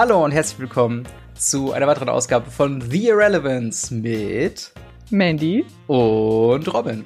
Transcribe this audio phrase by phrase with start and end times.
[0.00, 4.72] Hallo und herzlich willkommen zu einer weiteren Ausgabe von The Irrelevance mit
[5.10, 7.04] Mandy und Robin.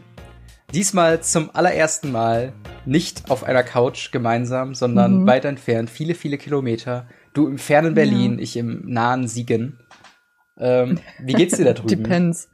[0.73, 2.53] Diesmal zum allerersten Mal
[2.87, 5.27] nicht auf einer Couch gemeinsam, sondern Mhm.
[5.27, 7.09] weit entfernt, viele, viele Kilometer.
[7.33, 8.45] Du im fernen Berlin, Ja.
[8.45, 9.81] ich im nahen Siegen.
[10.57, 11.89] Ähm, wie geht's dir da drüben?
[12.05, 12.49] Depends.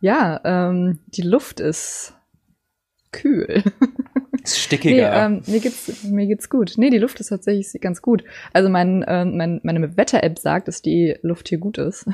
[0.00, 2.14] Ja, ähm, die Luft ist
[3.12, 3.62] kühl.
[4.52, 5.26] Ist Nee, stickiger.
[5.26, 6.74] ähm, mir geht's mir geht's gut.
[6.76, 8.24] Nee, die Luft ist tatsächlich ganz gut.
[8.52, 12.06] Also mein, äh, mein meine Wetter-App sagt, dass die Luft hier gut ist.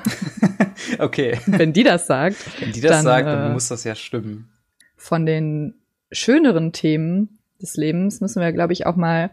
[0.98, 1.38] okay.
[1.46, 4.48] Wenn die das sagt, Wenn die das Dann, sagt, dann äh, muss das ja stimmen.
[4.96, 5.74] von den
[6.12, 9.30] schöneren Themen des Lebens müssen wir, glaube ich, auch mal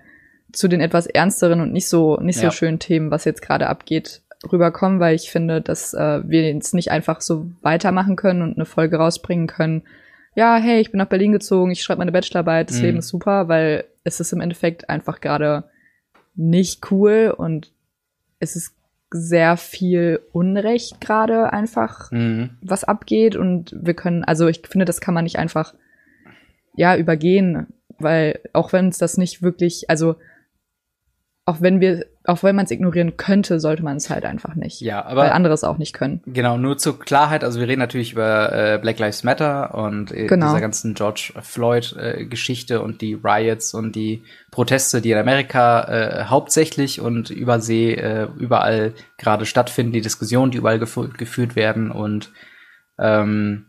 [0.51, 2.51] zu den etwas ernsteren und nicht so nicht so Ja.
[2.51, 6.91] schönen Themen, was jetzt gerade abgeht, rüberkommen, weil ich finde, dass äh, wir jetzt nicht
[6.91, 9.83] einfach so weitermachen können und eine Folge rausbringen können.
[10.35, 12.83] Ja, hey, ich bin nach Berlin gezogen, ich schreibe meine Bachelorarbeit, das Mhm.
[12.83, 15.65] Leben ist super, weil es ist im Endeffekt einfach gerade
[16.35, 17.71] nicht cool und
[18.39, 18.73] es ist
[19.11, 22.51] sehr viel Unrecht gerade einfach Mhm.
[22.61, 25.75] was abgeht und wir können, also ich finde, das kann man nicht einfach
[26.75, 27.67] ja übergehen,
[27.99, 30.15] weil auch wenn es das nicht wirklich, also
[31.45, 34.79] auch wenn wir, auch wenn man es ignorieren könnte, sollte man es halt einfach nicht,
[34.79, 36.21] Ja, weil aber andere es auch nicht können.
[36.25, 40.27] Genau, nur zur Klarheit, also wir reden natürlich über äh, Black Lives Matter und äh,
[40.27, 40.47] Genau.
[40.47, 47.01] dieser ganzen George Floyd-Geschichte und die Riots und die Proteste, die in Amerika äh, hauptsächlich
[47.01, 52.31] und übersee äh, überall gerade stattfinden, die Diskussionen, die überall gefu geführt werden und
[52.97, 53.65] ähm,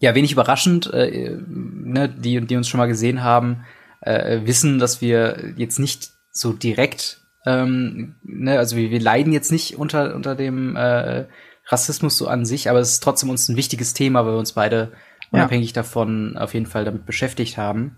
[0.00, 3.64] ja, wenig überraschend, äh, ne, die, die uns schon mal gesehen haben,
[4.02, 9.52] äh, wissen, dass wir jetzt nicht so direkt, ähm, ne, also wir, wir leiden jetzt
[9.52, 11.24] nicht unter, unter dem äh,
[11.66, 14.52] Rassismus so an sich, aber es ist trotzdem uns ein wichtiges Thema, weil wir uns
[14.52, 14.92] beide
[15.32, 15.40] Ja.
[15.40, 17.96] unabhängig davon auf jeden Fall damit beschäftigt haben.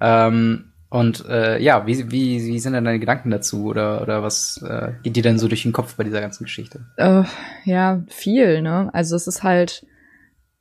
[0.00, 4.60] Ähm, und äh, ja, wie, wie, wie sind denn deine Gedanken dazu oder, oder was
[4.66, 6.86] äh, geht dir denn so durch den Kopf bei dieser ganzen Geschichte?
[6.96, 7.24] Äh,
[7.64, 8.88] ja, viel, ne?
[8.94, 9.86] Also es ist halt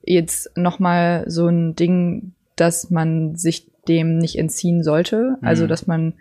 [0.03, 5.37] jetzt noch mal so ein Ding, dass man sich dem nicht entziehen sollte.
[5.41, 5.67] Also Mhm.
[5.69, 6.13] dass man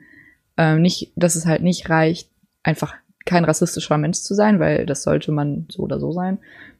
[0.56, 2.30] äh, nicht, dass es halt nicht reicht,
[2.62, 2.94] einfach
[3.24, 6.38] kein rassistischer Mensch zu sein, weil das sollte man so oder so sein.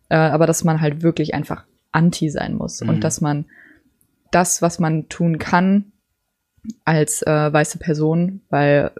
[0.09, 2.88] Äh, aber dass man halt wirklich einfach anti sein muss Mhm.
[2.91, 3.47] und dass man
[4.31, 5.92] das, was man tun kann
[6.84, 8.91] als äh, weiße Person, weil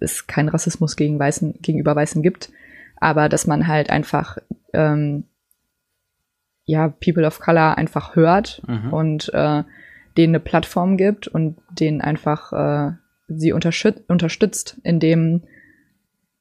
[0.00, 2.50] es keinen Rassismus gegen Weißen, gegenüber Weißen gibt,
[2.96, 4.38] aber dass man halt einfach
[4.72, 5.24] ähm,
[6.64, 8.92] ja People of Color einfach hört Mhm.
[8.92, 9.62] und äh,
[10.16, 12.92] denen eine Plattform gibt und denen einfach äh,
[13.38, 15.42] sie unterstützt, in dem,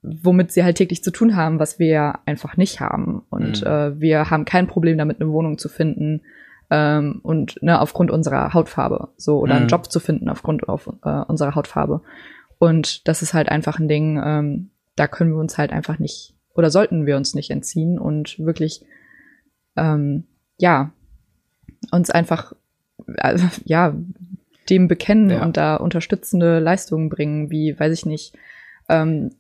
[0.02, 3.24] womit sie halt täglich zu tun haben, was wir ja einfach nicht haben.
[3.30, 3.68] Und Mhm.
[3.68, 6.22] äh, wir haben kein Problem damit, eine Wohnung zu finden
[6.70, 9.60] ähm, und ne, aufgrund unserer Hautfarbe so oder Mhm.
[9.62, 12.02] einen Job zu finden aufgrund auf, äh, unserer Hautfarbe.
[12.58, 16.36] Und das ist halt einfach ein Ding, ähm, da können wir uns halt einfach nicht
[16.54, 18.84] oder sollten wir uns nicht entziehen und wirklich
[19.78, 20.26] ähm,
[20.58, 20.92] ja
[21.92, 22.54] uns einfach
[23.18, 23.96] äh, ja
[24.72, 25.44] dem bekennen Ja.
[25.44, 28.34] und da unterstützende Leistungen bringen, wie weiß ich nicht
[28.90, 29.32] ähm,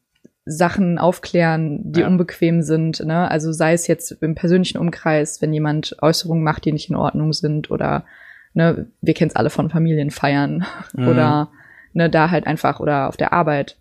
[0.45, 2.07] Sachen aufklären, die Ja.
[2.07, 3.03] unbequem sind.
[3.05, 3.29] Ne?
[3.29, 7.31] Also sei es jetzt im persönlichen Umkreis, wenn jemand Äußerungen macht, die nicht in Ordnung
[7.33, 8.05] sind oder
[8.53, 11.07] ne, wir kennen es alle von Familienfeiern Mhm.
[11.07, 11.49] oder
[11.93, 13.77] ne, da halt einfach oder auf der Arbeit,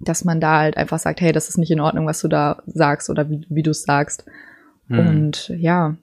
[0.00, 2.62] dass man da halt einfach sagt, hey, das ist nicht in Ordnung, was du da
[2.66, 4.24] sagst oder wie, wie du es sagst.
[4.88, 4.98] Mhm.
[4.98, 5.96] Und ja,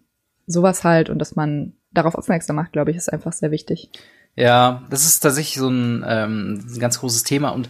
[0.48, 3.90] sowas halt und dass man darauf aufmerksam macht, glaube ich, ist einfach sehr wichtig.
[4.36, 7.70] Ja, das ist tatsächlich so ein, ähm, ein ganz großes Thema und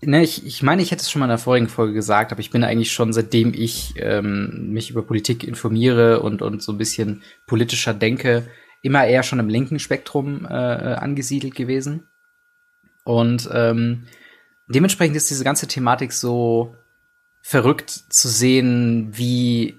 [0.00, 2.40] ne, ich, ich meine, ich hätte es schon mal in der vorigen Folge gesagt, aber
[2.40, 6.78] ich bin eigentlich schon, seitdem ich ähm, mich über Politik informiere und, und so ein
[6.78, 8.46] bisschen politischer denke,
[8.82, 12.06] immer eher schon im linken Spektrum äh, äh, angesiedelt gewesen.
[13.04, 14.04] Und ähm,
[14.68, 16.74] dementsprechend ist diese ganze Thematik so
[17.42, 19.78] verrückt zu sehen, wie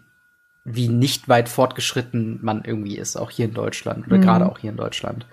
[0.67, 4.21] wie nicht weit fortgeschritten man irgendwie ist, auch hier in Deutschland oder Mhm.
[4.21, 5.27] gerade auch hier in Deutschland.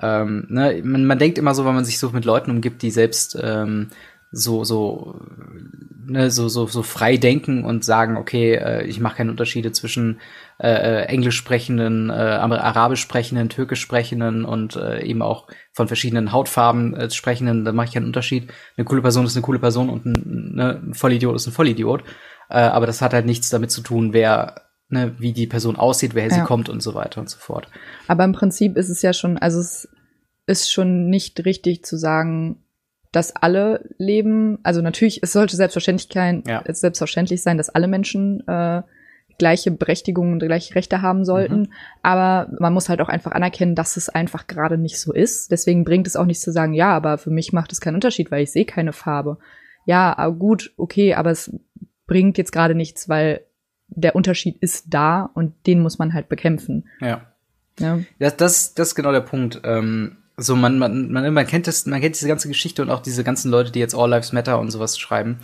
[0.00, 2.90] Ähm, ne, man, man denkt immer so, wenn man sich so mit Leuten umgibt, die
[2.90, 3.88] selbst ähm,
[4.30, 5.20] so so
[6.06, 10.20] ne, so so so frei denken und sagen, okay, äh, ich mache keine Unterschiede zwischen
[10.58, 16.32] äh, äh, englisch sprechenden, äh, arabisch sprechenden, türkisch sprechenden und äh, eben auch von verschiedenen
[16.32, 18.52] Hautfarben äh, sprechenden, da mache ich keinen Unterschied.
[18.76, 22.04] Eine coole Person ist eine coole Person und ein, ne, ein Vollidiot ist ein Vollidiot.
[22.48, 26.14] Äh, aber das hat halt nichts damit zu tun, wer ne, wie die Person aussieht,
[26.14, 26.44] wer sie Ja.
[26.44, 27.68] kommt und so weiter und so fort.
[28.08, 29.88] Aber im Prinzip ist es ja schon, also es
[30.46, 32.62] ist schon nicht richtig zu sagen,
[33.12, 36.62] dass alle leben, also natürlich, es sollte Selbstverständlichkeit, Ja.
[36.66, 38.82] es selbstverständlich sein, dass alle Menschen äh,
[39.38, 41.60] gleiche Berechtigungen und gleiche Rechte haben sollten.
[41.62, 41.72] Mhm.
[42.02, 45.50] Aber man muss halt auch einfach anerkennen, dass es einfach gerade nicht so ist.
[45.50, 48.30] Deswegen bringt es auch nichts zu sagen, ja, aber für mich macht es keinen Unterschied,
[48.30, 49.38] weil ich sehe keine Farbe.
[49.84, 51.52] ja, gut, okay, aber es
[52.06, 53.40] bringt jetzt gerade nichts, weil
[53.88, 56.88] der Unterschied ist da und den muss man halt bekämpfen.
[57.00, 57.22] Ja.
[57.78, 58.00] ja.
[58.18, 59.60] Das, das, das ist genau der Punkt.
[59.64, 63.00] Ähm, so, man, man, man, man kennt das, man kennt diese ganze Geschichte und auch
[63.00, 65.38] diese ganzen Leute, die jetzt All Lives Matter und sowas schreiben.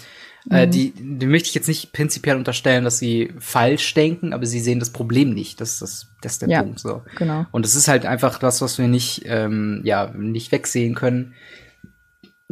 [0.51, 0.57] Äh, mhm.
[0.57, 4.61] Äh, die, die möchte ich jetzt nicht prinzipiell unterstellen, dass sie falsch denken, aber sie
[4.61, 5.61] sehen das Problem nicht.
[5.61, 6.81] Das, das, das ist der ja, Punkt.
[6.81, 7.03] So.
[7.17, 7.47] Genau.
[7.53, 11.35] Und es ist halt einfach das, was wir nicht, ähm, ja, nicht wegsehen können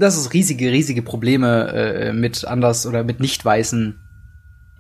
[0.01, 4.01] dass es riesige, riesige Probleme äh, mit anders oder mit Nicht-Weißen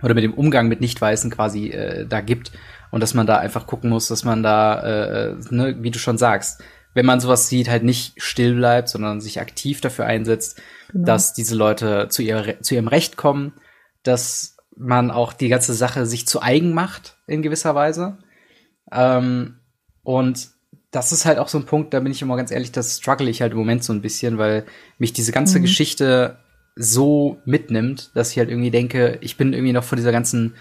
[0.02, 2.52] oder mit dem Umgang mit Nicht-Weißen quasi äh, da gibt.
[2.91, 6.19] Und dass man da einfach gucken muss, dass man da, äh, ne, wie du schon
[6.19, 6.62] sagst,
[6.93, 10.61] wenn man sowas sieht, halt nicht still bleibt, sondern sich aktiv dafür einsetzt,
[10.91, 11.06] genau.
[11.06, 13.52] dass diese Leute zu, ihr, zu ihrem Recht kommen,
[14.02, 18.19] dass man auch die ganze Sache sich zu eigen macht in gewisser Weise.
[18.91, 19.61] Ähm,
[20.02, 20.49] und
[20.91, 23.31] das ist halt auch so ein Punkt, da bin ich immer ganz ehrlich, das struggle
[23.31, 24.64] ich halt im Moment so ein bisschen, weil
[24.99, 25.62] mich diese ganze mhm.
[25.62, 26.38] Geschichte
[26.76, 30.55] so mitnimmt, dass ich halt irgendwie denke, ich bin irgendwie noch von dieser ganzen,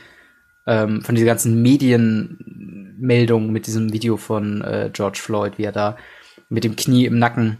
[0.68, 5.98] ähm, von dieser ganzen Medienmeldung mit diesem Video von äh, George Floyd, wie er da
[6.50, 7.60] mit dem Knie im Nacken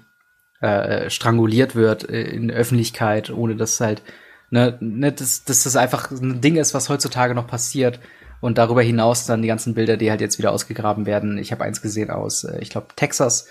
[0.62, 4.02] äh, stranguliert wird äh, in der Öffentlichkeit, ohne dass halt,
[4.50, 8.00] ne, ne, dass, dass das einfach ein Ding ist, was heutzutage noch passiert.
[8.42, 11.38] Und darüber hinaus dann die ganzen Bilder, die halt jetzt wieder ausgegraben werden.
[11.38, 13.48] Ich habe eins gesehen aus, äh, ich glaube, Texas,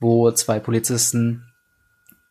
[0.00, 1.51] wo zwei Polizisten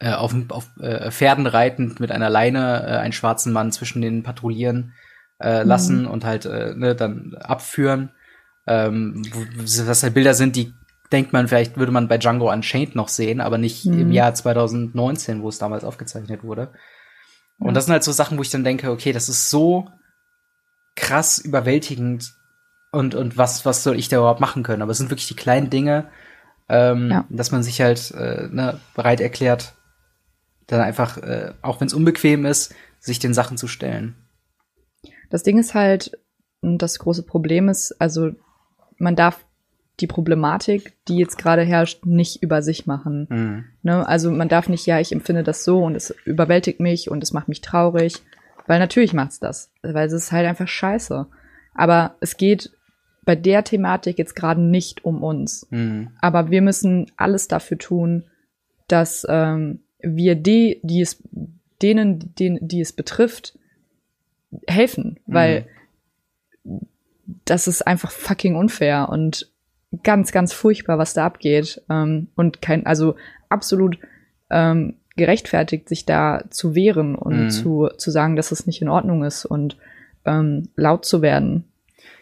[0.01, 4.24] äh, auf, auf äh, Pferden reitend mit einer Leine äh, einen schwarzen Mann zwischen den
[4.24, 4.94] Patrouillieren
[5.39, 6.07] äh, lassen mhm.
[6.07, 8.09] und halt äh, ne, dann abführen.
[8.65, 9.24] Ähm,
[9.57, 10.74] was halt Bilder sind, die
[11.12, 14.00] denkt man, vielleicht würde man bei Django Unchained noch sehen, aber nicht mhm.
[14.00, 16.69] im Jahr 2019, wo es damals aufgezeichnet wurde.
[17.59, 17.74] Und ja.
[17.74, 19.88] das sind halt so Sachen, wo ich dann denke, okay, das ist so
[20.95, 22.33] krass überwältigend
[22.92, 24.81] und, und was, was soll ich da überhaupt machen können?
[24.81, 26.09] Aber es sind wirklich die kleinen Dinge,
[26.69, 27.25] ähm, ja.
[27.30, 29.74] dass man sich halt äh, ne, bereit erklärt,
[30.68, 34.16] dann einfach, äh, auch wenn es unbequem ist, sich den Sachen zu stellen.
[35.30, 36.18] Das Ding ist halt,
[36.62, 38.31] das große Problem ist, also
[38.98, 39.44] man darf
[40.00, 43.28] die Problematik, die jetzt gerade herrscht, nicht über sich machen.
[43.30, 43.66] Mhm.
[43.84, 44.08] Ne?
[44.08, 47.34] Also man darf nicht, ja, ich empfinde das so und es überwältigt mich und es
[47.34, 48.22] macht mich traurig.
[48.68, 49.72] Weil natürlich macht's das.
[49.81, 51.28] Weil es ist halt einfach scheiße.
[51.74, 52.72] Aber es geht
[53.24, 55.68] bei der Thematik jetzt gerade nicht um uns.
[55.69, 56.12] Mhm.
[56.22, 58.25] Aber wir müssen alles dafür tun,
[58.88, 61.21] dass ähm, wir die, die es,
[61.81, 63.57] denen, denen, die es betrifft,
[64.68, 65.19] helfen.
[65.25, 65.33] Mhm.
[65.33, 65.65] Weil
[67.45, 69.50] das ist einfach fucking unfair und
[70.03, 71.81] ganz, ganz furchtbar, was da abgeht.
[71.89, 73.15] Ähm, und kein, also
[73.50, 73.98] absolut
[74.50, 77.50] ähm, gerechtfertigt, sich da zu wehren und mhm.
[77.50, 79.77] zu, zu sagen, dass es nicht in Ordnung ist und
[80.25, 81.65] ähm, laut zu werden.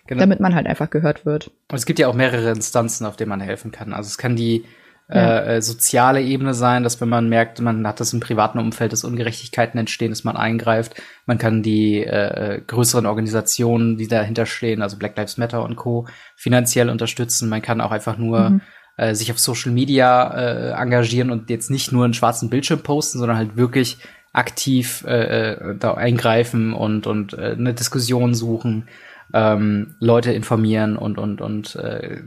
[0.07, 0.21] Genau.
[0.21, 1.51] Damit man halt einfach gehört wird.
[1.69, 3.93] Und es gibt ja auch mehrere Instanzen, auf denen man helfen kann.
[3.93, 4.65] Also es kann die
[5.09, 5.39] ja.
[5.39, 9.03] äh, soziale Ebene sein, dass wenn man merkt, man hat das im privaten Umfeld, dass
[9.03, 11.01] Ungerechtigkeiten entstehen, dass man eingreift.
[11.25, 16.07] Man kann die äh, größeren Organisationen, die dahinter stehen, also Black Lives Matter und Co.,
[16.35, 17.49] finanziell unterstützen.
[17.49, 18.61] Man kann auch einfach nur mhm
[18.99, 23.19] äh, sich auf Social Media äh, engagieren und jetzt nicht nur einen schwarzen Bildschirm posten,
[23.19, 23.97] sondern halt wirklich
[24.33, 28.87] aktiv äh, äh, da eingreifen und und äh, eine Diskussion suchen,
[29.33, 32.21] ähm, Leute informieren und und und äh,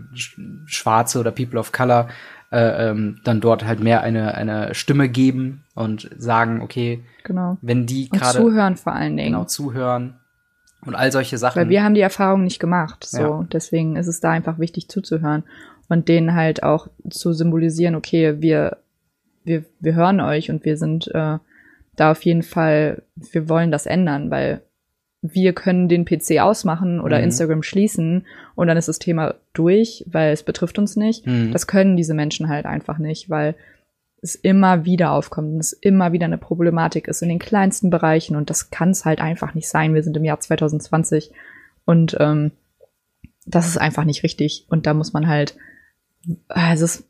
[0.64, 2.08] Schwarze oder People of Color
[2.52, 7.56] äh, ähm, dann dort halt mehr eine eine Stimme geben und sagen, okay, genau.
[7.62, 10.20] wenn die gerade zuhören vor allen Dingen, genau zuhören
[10.84, 11.60] und all solche Sachen.
[11.60, 13.46] Weil wir haben die Erfahrung nicht gemacht, so ja.
[13.50, 15.44] deswegen ist es da einfach wichtig zuzuhören
[15.88, 18.78] und denen halt auch zu symbolisieren, okay, wir,
[19.44, 21.38] wir, wir hören euch und wir sind äh,
[21.96, 24.62] da auf jeden Fall, wir wollen das ändern, weil
[25.22, 27.24] wir können den PC ausmachen oder mhm.
[27.24, 28.26] Instagram schließen
[28.56, 31.26] und dann ist das Thema durch, weil es betrifft uns nicht.
[31.26, 31.52] Mhm.
[31.52, 33.54] Das können diese Menschen halt einfach nicht, weil
[34.20, 38.36] es immer wieder aufkommt und es immer wieder eine Problematik ist in den kleinsten Bereichen
[38.36, 39.94] und das kann es halt einfach nicht sein.
[39.94, 41.30] Wir sind im Jahr 2020
[41.84, 42.50] und ähm,
[43.46, 45.56] das ist einfach nicht richtig und da muss man halt
[46.48, 47.04] also es,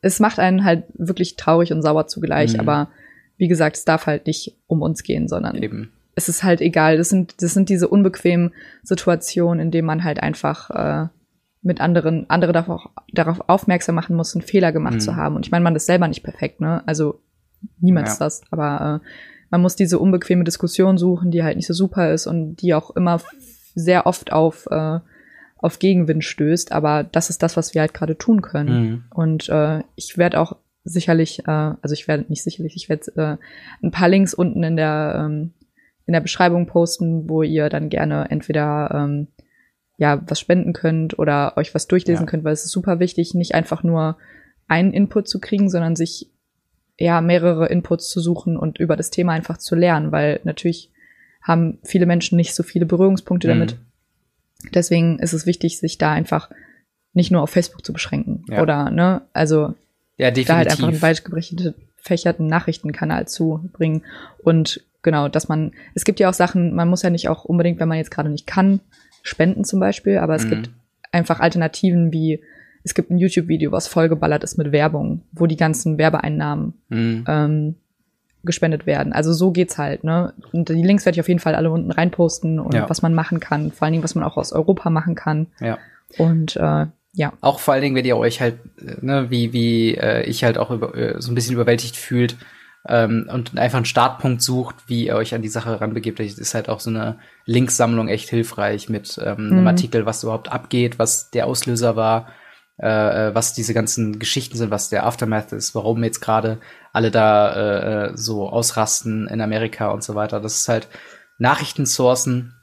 [0.00, 2.60] es macht einen halt wirklich traurig und sauer zugleich, mhm.
[2.60, 2.88] aber
[3.36, 5.92] wie gesagt, es darf halt nicht um uns gehen, sondern Eben.
[6.18, 6.96] Es ist halt egal.
[6.96, 11.08] Das sind, das sind diese unbequemen Situationen, in denen man halt einfach äh,
[11.62, 15.00] mit anderen, andere darauf, darauf aufmerksam machen muss, einen Fehler gemacht mhm.
[15.00, 15.36] zu haben.
[15.36, 16.82] Und ich meine, man ist selber nicht perfekt, ne?
[16.86, 17.20] Also
[17.78, 18.12] niemand ja.
[18.12, 19.08] ist das, aber äh,
[19.50, 22.94] man muss diese unbequeme Diskussion suchen, die halt nicht so super ist und die auch
[22.96, 23.20] immer
[23.74, 24.98] sehr oft auf äh,
[25.60, 28.80] auf Gegenwind stößt, aber das ist das, was wir halt gerade tun können.
[28.80, 29.04] Mhm.
[29.12, 31.50] Und äh, ich werde auch sicherlich, äh,
[31.82, 35.52] also ich werde nicht sicherlich, ich werde äh, ein paar Links unten in der ähm,
[36.08, 39.28] in der Beschreibung posten, wo ihr dann gerne entweder ähm,
[39.98, 42.30] ja was spenden könnt oder euch was durchlesen ja.
[42.30, 44.16] könnt, weil es ist super wichtig, nicht einfach nur
[44.66, 46.30] einen Input zu kriegen, sondern sich
[46.98, 50.90] ja, mehrere Inputs zu suchen und über das Thema einfach zu lernen, weil natürlich
[51.42, 53.52] haben viele Menschen nicht so viele Berührungspunkte Mhm.
[53.52, 53.76] damit.
[54.74, 56.50] Deswegen ist es wichtig, sich da einfach
[57.12, 58.44] nicht nur auf Facebook zu beschränken.
[58.48, 58.62] Ja.
[58.62, 59.74] Oder, ne, also
[60.16, 64.02] Ja, da halt einfach einen weit gefächerten Nachrichtenkanal zu bringen.
[64.42, 67.80] Und genau, dass man, es gibt ja auch Sachen, man muss ja nicht auch unbedingt,
[67.80, 68.80] wenn man jetzt gerade nicht kann,
[69.22, 70.50] spenden zum Beispiel, aber es Mhm.
[70.50, 70.70] gibt
[71.12, 72.42] einfach Alternativen wie,
[72.84, 77.24] es gibt ein YouTube-Video, was vollgeballert ist mit Werbung, wo die ganzen Werbeeinnahmen Mhm.
[77.26, 77.74] ähm,
[78.44, 79.12] gespendet werden.
[79.12, 80.32] Also so geht's halt, ne?
[80.52, 82.88] Und die Links werde ich auf jeden Fall alle unten reinposten und Ja.
[82.88, 85.48] was man machen kann, vor allen Dingen, was man auch aus Europa machen kann.
[85.60, 85.78] Ja.
[86.16, 89.94] Und äh, ja, Auch vor allen Dingen, wenn ihr euch halt, äh, ne, wie, wie
[89.96, 92.36] äh, ich halt auch über, äh, so ein bisschen überwältigt fühlt
[92.88, 96.54] ähm, und einfach einen Startpunkt sucht, wie ihr euch an die Sache ranbegebt, Das ist
[96.54, 99.66] halt auch so eine Linksammlung echt hilfreich mit ähm, einem Mhm.
[99.66, 102.28] Artikel, was überhaupt abgeht, was der Auslöser war,
[102.80, 106.58] äh, äh, was diese ganzen Geschichten sind, was der Aftermath ist, warum jetzt gerade
[106.92, 110.40] alle da äh, äh, so ausrasten in Amerika und so weiter.
[110.40, 110.88] Das ist halt
[111.38, 112.54] Nachrichtensourcen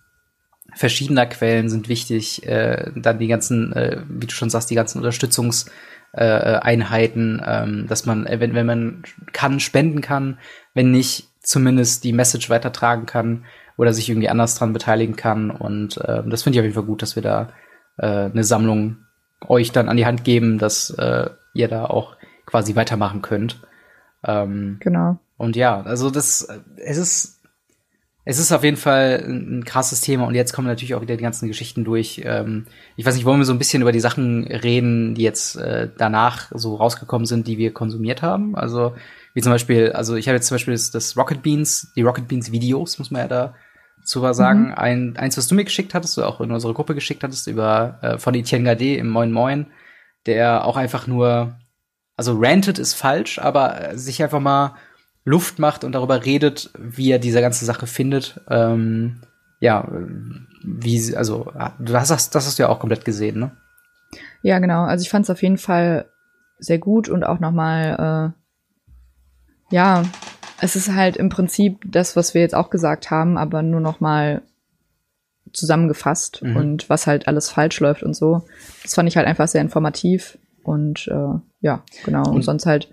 [0.73, 2.45] verschiedener Quellen sind wichtig.
[2.45, 5.71] Äh, dann die ganzen, äh, wie du schon sagst, die ganzen Unterstützungseinheiten,
[6.15, 9.03] äh, Einheiten, ähm, dass man, äh, wenn, wenn man
[9.33, 10.39] kann, spenden kann,
[10.73, 13.45] wenn nicht, zumindest die Message weitertragen kann
[13.77, 15.51] oder sich irgendwie anders dran beteiligen kann.
[15.51, 17.49] Und äh, das finde ich auf jeden Fall gut, dass wir da
[17.97, 18.97] äh, eine Sammlung
[19.47, 23.61] euch dann an die Hand geben, dass äh, ihr da auch quasi weitermachen könnt.
[24.23, 25.19] Ähm, genau.
[25.37, 27.34] und ja, also das, äh, es ist,
[28.27, 31.15] es ist auf jeden Fall ein, ein krasses Thema und jetzt kommen natürlich auch wieder
[31.15, 32.23] die ganzen Geschichten durch.
[32.25, 32.65] Ähm,
[32.95, 35.89] ich weiß nicht, wollen wir so ein bisschen über die Sachen reden, die jetzt äh,
[35.95, 38.55] danach so rausgekommen sind, die wir konsumiert haben?
[38.55, 38.95] Also,
[39.35, 42.27] wie zum Beispiel, also ich habe jetzt zum Beispiel das, das Rocket Beans, die Rocket
[42.27, 43.53] Beans Videos, muss man ja da
[44.03, 44.73] zu was sagen.
[44.73, 47.99] Ein, eins, was du mir geschickt hattest, du auch in unsere Gruppe geschickt hattest, über
[48.01, 49.67] äh, von Etienne Gade im Moin Moin,
[50.25, 51.59] der auch einfach nur,
[52.17, 54.75] also ranted ist falsch, aber sich einfach mal
[55.25, 58.39] Luft macht und darüber redet, wie er diese ganze Sache findet.
[58.49, 59.21] Ähm,
[59.59, 59.87] ja,
[60.63, 63.51] wie, also, du hast das, das hast du ja auch komplett gesehen, ne?
[64.43, 64.83] Ja, genau.
[64.83, 66.05] Also ich fand es auf jeden Fall
[66.59, 68.33] sehr gut und auch nochmal,
[69.71, 70.03] äh, ja,
[70.61, 74.43] es ist halt im Prinzip das, was wir jetzt auch gesagt haben, aber nur nochmal
[75.53, 76.55] zusammengefasst Mhm.
[76.55, 78.45] und was halt alles falsch läuft und so.
[78.83, 82.27] Das fand ich halt einfach sehr informativ und äh, ja, genau.
[82.29, 82.89] Und, Und- sonst halt,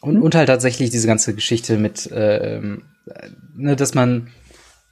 [0.00, 4.28] Und, und halt tatsächlich diese ganze Geschichte mit, ähm, äh, ne, dass man,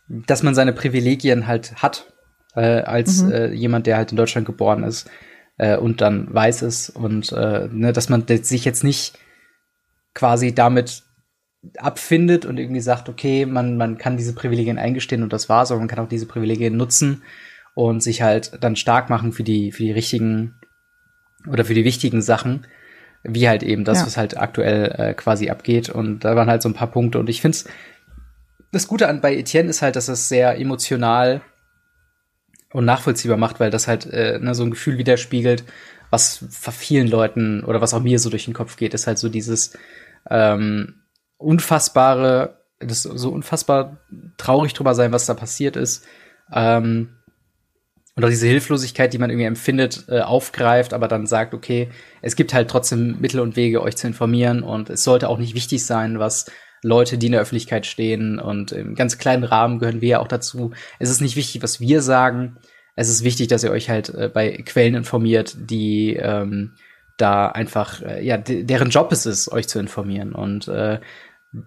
[0.08, 2.12] dass man seine Privilegien halt hat,
[2.54, 3.32] äh, als Mhm.
[3.32, 5.08] äh, jemand, der halt in Deutschland geboren ist
[5.58, 9.18] äh, und dann weiß es und äh, ne, dass man sich jetzt nicht
[10.14, 11.04] quasi damit
[11.78, 15.80] abfindet und irgendwie sagt, okay, man, man kann diese Privilegien eingestehen und das war's, aber
[15.80, 17.22] man kann auch diese Privilegien nutzen
[17.74, 20.54] und sich halt dann stark machen für die, für die richtigen
[21.48, 22.66] oder für die wichtigen Sachen,
[23.28, 24.06] wie halt eben das, Ja.
[24.06, 25.88] was halt aktuell äh, quasi abgeht.
[25.88, 27.18] Und da waren halt so ein paar Punkte.
[27.18, 27.58] Und ich finde
[28.72, 31.40] das Gute an bei Etienne ist halt, dass es sehr emotional
[32.72, 35.64] und nachvollziehbar macht, weil das halt äh, ne, so ein Gefühl widerspiegelt,
[36.10, 39.18] was für vielen Leuten oder was auch mir so durch den Kopf geht, ist halt
[39.18, 39.76] so dieses
[40.28, 40.94] ähm,
[41.38, 43.98] unfassbare, das so unfassbar
[44.36, 46.04] traurig drüber sein, was da passiert ist.
[46.52, 47.15] Ähm,
[48.16, 51.90] und auch diese Hilflosigkeit, die man irgendwie empfindet, äh, aufgreift, aber dann sagt, okay,
[52.22, 55.54] es gibt halt trotzdem Mittel und Wege, euch zu informieren und es sollte auch nicht
[55.54, 56.46] wichtig sein, was
[56.82, 60.28] Leute, die in der Öffentlichkeit stehen und im ganz kleinen Rahmen gehören wir ja auch
[60.28, 60.72] dazu.
[60.98, 62.56] Es ist nicht wichtig, was wir sagen.
[62.94, 66.72] Es ist wichtig, dass ihr euch halt äh, bei Quellen informiert, die ähm,
[67.18, 71.00] da einfach, äh, ja, de- deren Job es ist, euch zu informieren und äh,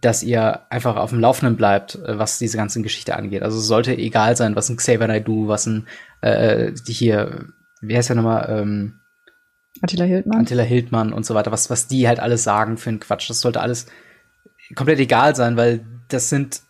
[0.02, 3.42] dass ihr einfach auf dem Laufenden bleibt, was diese ganze Geschichte angeht.
[3.42, 5.88] Also es sollte egal sein, was ein Xavier Naidoo, was ein
[6.22, 7.46] äh, die hier,
[7.82, 8.96] wie heißt der nochmal, ähm,
[9.82, 10.42] Attila Hildmann.
[10.42, 13.30] Attila Hildmann und so weiter, was, was die halt alles sagen für einen Quatsch.
[13.30, 13.86] Das sollte alles
[14.76, 16.62] komplett egal sein, weil das sind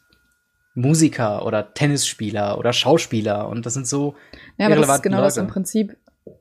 [0.76, 4.16] Musiker oder Tennisspieler oder Schauspieler und das sind so
[4.58, 5.54] Ja, aber das ist genau das im Leute.
[5.54, 5.98] Prinzip.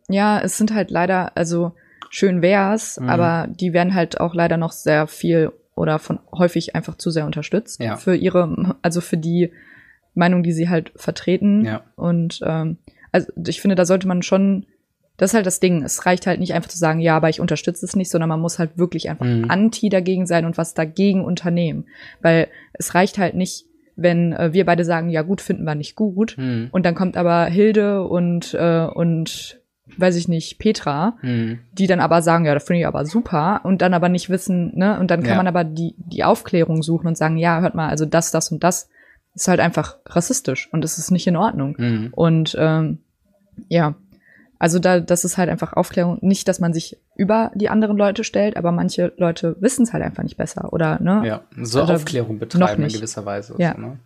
[0.08, 1.72] Ja, es sind halt leider, also
[2.10, 3.08] schön wär's, Mhm.
[3.08, 7.24] aber die werden halt auch leider noch sehr viel oder von häufig einfach zu sehr
[7.24, 7.96] unterstützt Ja.
[7.96, 9.52] für ihre, also für die
[10.14, 11.64] Meinung, die sie halt vertreten.
[11.64, 11.82] Ja.
[11.96, 12.78] Und ähm,
[13.12, 14.66] also ich finde, da sollte man schon,
[15.16, 15.82] das ist halt das Ding.
[15.84, 18.40] Es reicht halt nicht einfach zu sagen, ja, aber ich unterstütze es nicht, sondern man
[18.40, 19.46] muss halt wirklich einfach Mhm.
[19.48, 21.86] anti dagegen sein und was dagegen unternehmen.
[22.22, 23.64] Weil es reicht halt nicht,
[23.96, 26.36] wenn äh, wir beide sagen, ja gut, finden wir nicht gut.
[26.36, 26.68] Hm.
[26.70, 29.60] Und dann kommt aber Hilde und, äh, und
[29.96, 31.58] weiß ich nicht, Petra, Hm.
[31.72, 34.76] die dann aber sagen, ja, das finde ich aber super und dann aber nicht wissen,
[34.76, 35.00] ne?
[35.00, 35.36] Und dann kann Ja.
[35.38, 38.62] man aber die, die Aufklärung suchen und sagen, ja, hört mal, also das, das und
[38.62, 38.88] das
[39.42, 41.76] ist halt einfach rassistisch und es ist nicht in Ordnung.
[41.78, 42.08] Hm.
[42.12, 42.98] Und ähm,
[43.68, 43.94] ja,
[44.58, 46.18] Also da, das ist halt einfach Aufklärung.
[46.20, 50.02] Nicht, dass man sich über die anderen Leute stellt, aber manche Leute wissen es halt
[50.02, 51.22] einfach nicht besser, oder, ne?
[51.24, 53.54] Ja, so Oder Aufklärung betreiben in gewisser Weise.
[53.58, 53.74] Ja.
[53.74, 53.98] So, ne?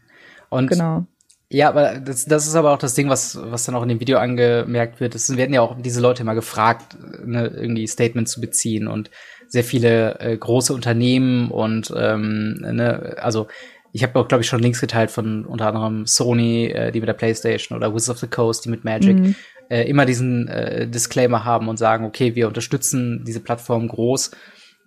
[0.51, 1.07] Und Genau.
[1.49, 4.01] Ja, aber das, das ist aber auch das Ding, was, was dann auch in dem
[4.01, 5.15] Video angemerkt wird.
[5.15, 6.97] Es werden ja auch diese Leute immer gefragt,
[7.27, 9.11] ne, irgendwie Statements zu beziehen und
[9.49, 13.49] sehr viele äh, große Unternehmen und ähm, ne, also
[13.93, 17.09] ich habe auch, glaube ich, schon Links geteilt von unter anderem Sony, äh, die mit
[17.09, 19.35] der PlayStation oder Wizards of the Coast, die mit Magic, Mhm.
[19.69, 24.31] äh, immer diesen äh, Disclaimer haben und sagen, okay, wir unterstützen diese Plattform groß.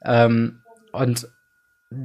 [0.03, 1.27] Ähm, und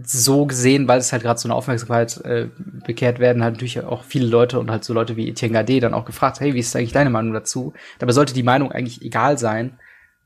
[0.04, 2.49] so gesehen, weil es halt gerade so eine Aufmerksamkeit äh,
[2.85, 5.95] bekehrt werden, halt natürlich auch viele Leute und halt so Leute wie Etienne Gade dann
[5.95, 7.73] auch gefragt, hey, wie ist eigentlich deine Meinung dazu?
[7.99, 9.78] Dabei sollte die Meinung eigentlich egal sein,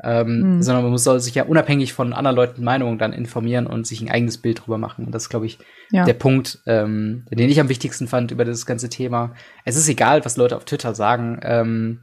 [0.04, 0.62] ähm, Mhm.
[0.62, 4.00] sondern man muss soll sich ja unabhängig von anderen Leuten Meinungen dann informieren und sich
[4.00, 5.06] ein eigenes Bild drüber machen.
[5.06, 5.58] Und das ist, glaube ich,
[5.90, 6.04] Ja.
[6.04, 9.34] der Punkt, ähm, den ich am wichtigsten fand über das ganze Thema.
[9.64, 12.00] Es ist egal, was Leute auf Twitter sagen, ähm,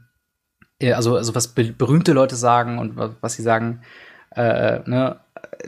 [0.80, 3.82] äh, also, also was be berühmte Leute sagen und was, was sie sagen,
[4.34, 5.16] äh, ne,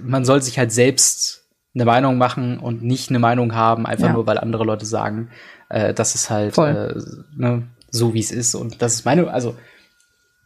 [0.02, 1.42] man soll sich halt selbst
[1.74, 4.12] eine Meinung machen und nicht eine Meinung haben, einfach Ja.
[4.12, 5.30] nur weil andere Leute sagen,
[5.68, 6.94] äh, das ist halt äh,
[7.36, 8.54] ne, so wie es ist.
[8.54, 9.56] Und das ist meine, also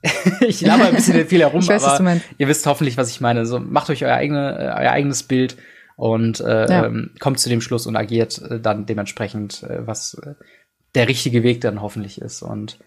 [0.47, 3.47] ich laber ein bisschen viel herum, weiß, aber ihr wisst hoffentlich, was ich meine.
[3.47, 5.57] So, macht euch euer, eigene, äh, euer eigenes Bild
[5.97, 6.87] und äh, Ja.
[6.87, 10.35] ähm, kommt zu dem Schluss und agiert äh, dann dementsprechend, äh, was äh,
[10.95, 12.43] der richtige Weg dann hoffentlich ist.
[12.43, 12.78] Und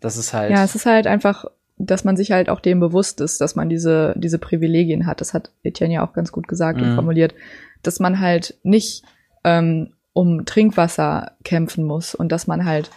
[0.00, 0.50] das ist halt.
[0.50, 1.44] Ja, es ist halt einfach,
[1.78, 5.20] dass man sich halt auch dem bewusst ist, dass man diese, diese Privilegien hat.
[5.20, 6.94] Das hat Etienne ja auch ganz gut gesagt und Mhm.
[6.94, 7.34] formuliert,
[7.82, 9.02] dass man halt nicht
[9.44, 12.90] ähm, um Trinkwasser kämpfen muss und dass man halt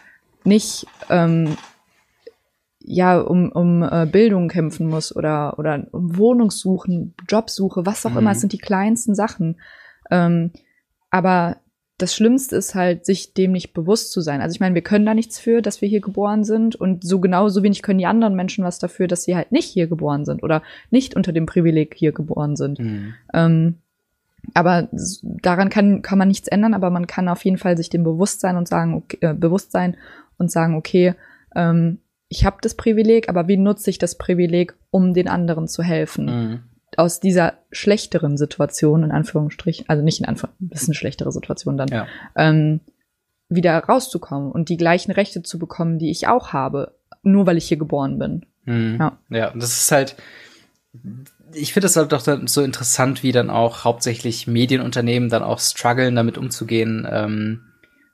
[0.43, 1.57] nicht ähm,
[2.87, 8.17] ja um, um äh, Bildung kämpfen muss oder oder um Wohnungssuchen, Jobsuche, was auch Mhm.
[8.17, 8.31] immer.
[8.31, 9.59] Es sind die kleinsten Sachen.
[10.11, 10.51] Ähm,
[11.09, 11.57] aber
[11.97, 14.41] das Schlimmste ist halt, sich dem nicht bewusst zu sein.
[14.41, 17.19] Also ich meine, wir können da nichts für, dass wir hier geboren sind und so
[17.21, 20.43] genauso wenig können die anderen Menschen was dafür, dass sie halt nicht hier geboren sind
[20.43, 20.61] oder
[20.91, 22.79] nicht unter dem Privileg hier geboren sind.
[22.79, 23.13] Mhm.
[23.33, 23.75] Ähm,
[24.53, 24.89] aber
[25.21, 28.41] daran kann, kann man nichts ändern, aber man kann auf jeden Fall sich dem bewusst
[28.41, 29.95] sein und sagen, okay, äh, bewusst sein
[30.37, 31.15] und sagen, okay,
[31.55, 35.83] ähm, ich habe das Privileg, aber wie nutze ich das Privileg, um den anderen zu
[35.83, 36.25] helfen?
[36.25, 36.59] Mhm.
[36.97, 41.77] Aus dieser schlechteren Situation, in Anführungsstrich, also nicht in Anführungsstrichen, das ist eine schlechtere Situation
[41.77, 42.07] dann, Ja.
[42.35, 42.79] ähm,
[43.49, 47.67] wieder rauszukommen und die gleichen Rechte zu bekommen, die ich auch habe, nur weil ich
[47.67, 48.45] hier geboren bin.
[48.63, 48.97] Mhm.
[48.99, 49.19] Ja.
[49.29, 50.15] Ja, das ist halt,
[51.53, 55.59] ich finde das halt doch dann so interessant, wie dann auch hauptsächlich Medienunternehmen dann auch
[55.59, 57.61] strugglen, damit umzugehen, ähm,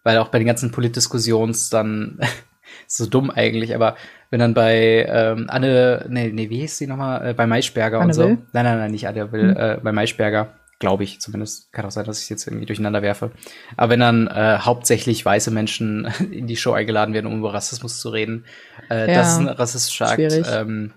[0.04, 2.20] weil auch bei den ganzen Politdiskussions dann
[2.88, 3.96] so dumm eigentlich, aber
[4.30, 8.08] wenn dann bei ähm, Anne, nee, nee, wie hieß sie nochmal, äh, bei Maischberger Anne
[8.08, 8.24] und so.
[8.24, 8.38] Will?
[8.54, 9.58] Nein, nein, nein, nicht Anne Will, Hm.
[9.58, 11.72] äh, bei Maischberger, glaube ich zumindest.
[11.74, 13.32] Kann auch sein, dass ich jetzt irgendwie durcheinander werfe.
[13.78, 18.00] Aber wenn dann äh, hauptsächlich weiße Menschen in die Show eingeladen werden, um über Rassismus
[18.00, 18.46] zu reden,
[18.90, 20.20] äh, Ja, das ist ein rassistischer Akt.
[20.20, 20.94] Ähm,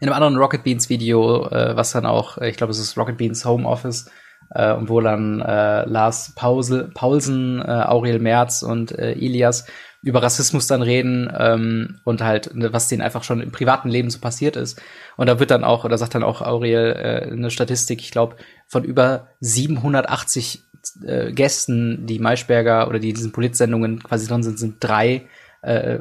[0.00, 2.96] in einem anderen Rocket Beans Video, äh, was dann auch, äh, ich glaube, es ist
[2.98, 4.10] Rocket Beans Home Office,
[4.54, 9.66] äh, und wo dann äh, Lars Pausel, Paulsen, äh, Aurel Merz und äh, Elias
[10.02, 14.10] über Rassismus dann reden ähm, und halt, ne, was denen einfach schon im privaten Leben
[14.10, 14.82] so passiert ist.
[15.16, 18.36] Und da wird dann auch, oder sagt dann auch Aurel äh, eine Statistik, ich glaube,
[18.66, 20.64] von über 780
[21.04, 25.28] äh, Gästen, die Maischberger oder die in diesen Politsendungen quasi drin sind, sind drei
[25.62, 26.00] äh,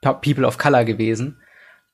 [0.00, 1.38] People of Color gewesen.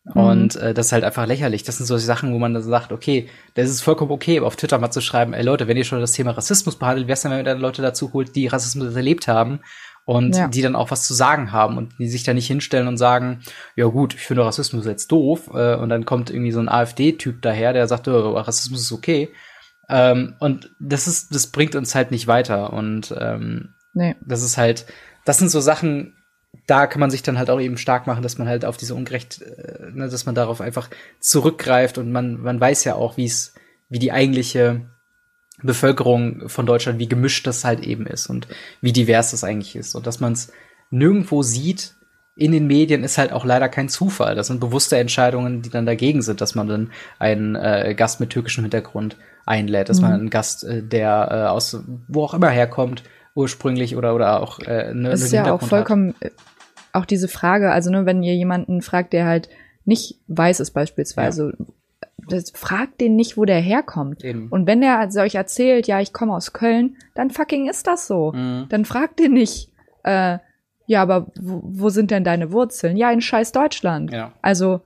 [0.04, 1.62] Und äh, das ist halt einfach lächerlich.
[1.62, 4.78] Das sind so Sachen, wo man dann sagt, okay, das ist vollkommen okay, auf Twitter
[4.78, 7.38] mal zu schreiben, ey Leute, wenn ihr schon das Thema Rassismus behandelt, wär's denn, wenn
[7.38, 9.60] ihr dann Leute dazu holt, die Rassismus erlebt haben
[10.04, 10.48] und Ja.
[10.48, 13.42] die dann auch was zu sagen haben und die sich da nicht hinstellen und sagen,
[13.76, 17.40] ja gut, ich finde Rassismus jetzt doof äh, und dann kommt irgendwie so ein AfD-Typ
[17.40, 19.28] daher, der sagt, oh, Rassismus ist okay.
[19.88, 24.16] Ähm, und das ist, das bringt uns halt nicht weiter und ähm, Nee.
[24.24, 24.86] das ist halt,
[25.24, 26.16] das sind so Sachen,
[26.66, 28.94] da kann man sich dann halt auch eben stark machen, dass man halt auf diese
[28.94, 30.88] Ungerecht, äh, ne, dass man darauf einfach
[31.20, 33.54] zurückgreift und man, man weiß ja auch, wie es,
[33.88, 34.82] wie die eigentliche
[35.62, 38.48] Bevölkerung von Deutschland, wie gemischt das halt eben ist und
[38.80, 39.94] wie divers das eigentlich ist.
[39.94, 40.52] Und dass man es
[40.90, 41.94] nirgendwo sieht
[42.34, 44.34] in den Medien, ist halt auch leider kein Zufall.
[44.34, 48.30] Das sind bewusste Entscheidungen, die dann dagegen sind, dass man dann einen äh, Gast mit
[48.30, 50.02] türkischem Hintergrund einlädt, dass Mhm.
[50.02, 54.58] man einen Gast, äh, der äh, aus wo auch immer herkommt, ursprünglich oder oder auch
[54.60, 56.30] äh, ne, Es ist ja auch vollkommen äh,
[56.92, 59.48] auch diese Frage, also ne, wenn ihr jemanden fragt, der halt
[59.84, 61.56] nicht weiß ist beispielsweise,
[62.28, 64.24] das, fragt den nicht, wo der herkommt.
[64.24, 64.48] Eben.
[64.48, 68.06] Und wenn der also euch erzählt, ja, ich komme aus Köln, dann fucking ist das
[68.06, 68.32] so.
[68.32, 68.66] Mhm.
[68.68, 69.72] Dann fragt den nicht,
[70.04, 70.38] äh,
[70.86, 72.96] ja, aber wo, wo sind denn deine Wurzeln?
[72.96, 74.12] Ja, in scheiß Deutschland.
[74.12, 74.32] Ja.
[74.42, 74.82] Also,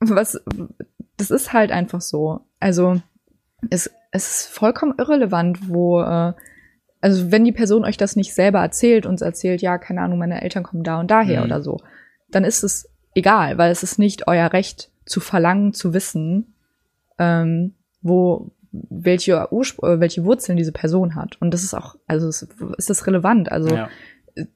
[0.00, 0.40] was,
[1.16, 2.40] das ist halt einfach so.
[2.60, 3.00] Also,
[3.70, 6.32] es, es ist vollkommen irrelevant, wo, äh,
[7.00, 10.42] also wenn die Person euch das nicht selber erzählt und erzählt, ja, keine Ahnung, meine
[10.42, 11.46] Eltern kommen da und daher Mhm.
[11.46, 11.80] oder so,
[12.30, 16.54] dann ist es egal, weil es ist nicht euer Recht zu verlangen, zu wissen,
[17.18, 21.40] ähm, wo welche Urspr äh, welche Wurzeln diese Person hat.
[21.40, 23.50] Und das ist auch, also ist, ist das relevant?
[23.50, 23.88] Also ja.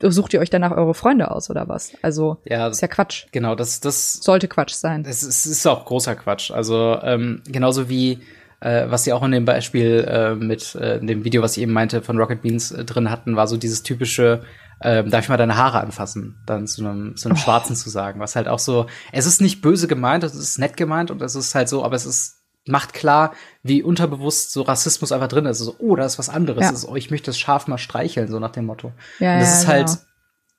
[0.00, 1.92] sucht ihr euch danach eure Freunde aus oder was?
[2.02, 3.26] Also ja, ist ja Quatsch.
[3.32, 5.04] Genau, das das sollte Quatsch sein.
[5.06, 6.50] Es ist, ist auch großer Quatsch.
[6.50, 8.20] Also ähm, genauso wie
[8.62, 11.72] äh, was sie auch in dem Beispiel äh, mit äh, dem Video, was ich eben
[11.72, 14.42] meinte, von Rocket Beans äh, drin hatten, war so dieses typische
[14.84, 17.40] ähm, darf ich mal deine Haare anfassen, dann zu einem, zu einem oh.
[17.40, 20.76] Schwarzen zu sagen, was halt auch so, es ist nicht böse gemeint, es ist nett
[20.76, 25.10] gemeint und es ist halt so, aber es ist macht klar, wie unterbewusst so Rassismus
[25.10, 25.58] einfach drin ist.
[25.58, 26.62] So, oh, da ist was anderes.
[26.62, 26.70] Ja.
[26.70, 28.92] Ist, oh, ich möchte das Schaf mal streicheln, so nach dem Motto.
[29.18, 29.98] Ja, und das ja, ist halt genau.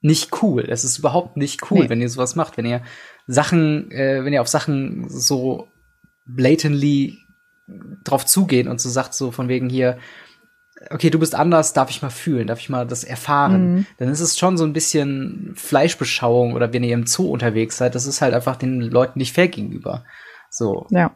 [0.02, 0.66] nicht cool.
[0.68, 1.90] Es ist überhaupt nicht cool, nee.
[1.90, 2.82] wenn ihr sowas macht, wenn ihr
[3.26, 5.68] Sachen, äh, wenn ihr auf Sachen so
[6.26, 7.18] blatantly
[8.04, 9.98] drauf zugeht und so sagt, so von wegen hier,
[10.90, 13.86] okay, du bist anders, darf ich mal fühlen, darf ich mal das erfahren, mhm.
[13.98, 17.96] dann ist es schon so ein bisschen Fleischbeschauung oder wenn ihr im Zoo unterwegs seid,
[17.96, 20.04] das ist halt einfach den Leuten nicht fair gegenüber.
[20.50, 20.86] So.
[20.90, 21.16] Ja.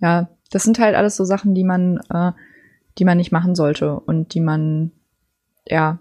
[0.00, 2.32] Ja, das sind halt alles so Sachen, die man, äh,
[2.98, 4.92] die man nicht machen sollte und die man,
[5.66, 5.98] ja,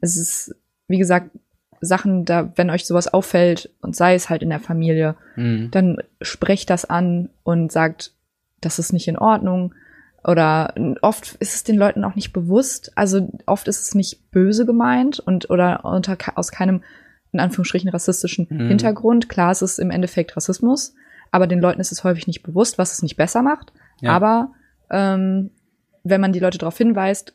[0.00, 0.54] es ist,
[0.88, 1.30] wie gesagt,
[1.86, 5.70] Sachen, da, wenn euch sowas auffällt und sei es halt in der Familie, mhm.
[5.70, 8.12] dann sprecht das an und sagt,
[8.60, 9.74] das ist nicht in Ordnung
[10.24, 12.92] oder oft ist es den Leuten auch nicht bewusst.
[12.94, 16.82] Also oft ist es nicht böse gemeint und oder unter aus keinem
[17.32, 18.68] in Anführungsstrichen rassistischen mhm.
[18.68, 19.28] Hintergrund.
[19.28, 20.94] Klar, es ist im Endeffekt Rassismus,
[21.30, 23.72] aber den Leuten ist es häufig nicht bewusst, was es nicht besser macht.
[24.00, 24.12] Ja.
[24.12, 24.52] Aber
[24.90, 25.50] ähm,
[26.04, 27.34] wenn man die Leute darauf hinweist,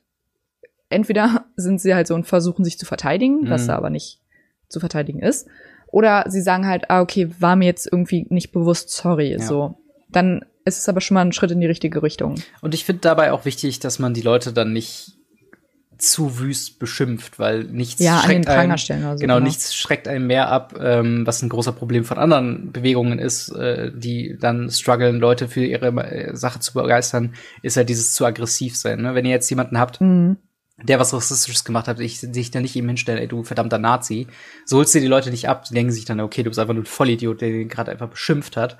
[0.89, 3.49] entweder sind sie halt so und versuchen sich zu verteidigen, mhm.
[3.49, 4.21] was aber nicht
[4.69, 5.47] zu verteidigen ist,
[5.91, 9.39] oder sie sagen halt, ah, okay, war mir jetzt irgendwie nicht bewusst, sorry, ja.
[9.39, 9.77] so.
[10.09, 12.35] Dann es ist aber schon mal ein Schritt in die richtige Richtung.
[12.61, 15.13] Und ich finde dabei auch wichtig, dass man die Leute dann nicht
[15.97, 20.49] zu wüst beschimpft, weil nichts ja, schreckt einem, so, genau, genau, nichts schreckt einem mehr
[20.49, 25.47] ab, ähm, was ein großer Problem von anderen Bewegungen ist, äh, die dann strugglen, Leute
[25.47, 29.01] für ihre äh, Sache zu begeistern, ist halt dieses zu aggressiv sein.
[29.01, 29.15] Ne?
[29.15, 30.37] Wenn ihr jetzt jemanden habt, mhm.
[30.83, 34.27] Der was Rassistisches gemacht hat, ich sich da nicht ihm hinstelle, ey, du verdammter Nazi,
[34.65, 36.75] so holst du die Leute nicht ab, die denken sich dann, okay, du bist einfach
[36.75, 38.77] nur ein Vollidiot, der den gerade einfach beschimpft hat.